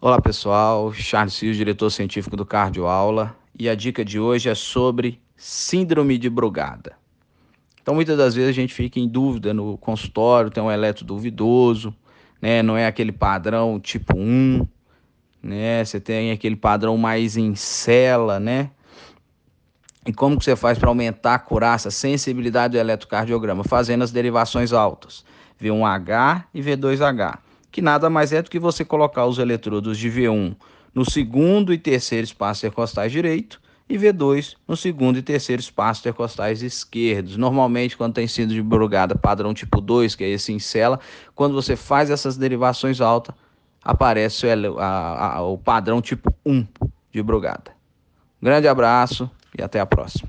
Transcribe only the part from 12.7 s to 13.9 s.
é aquele padrão